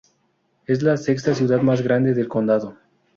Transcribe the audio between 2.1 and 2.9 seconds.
del condado.